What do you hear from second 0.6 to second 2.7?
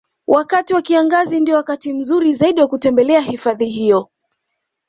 wa kiangazi ndiyo wakati mzuri zaidi wa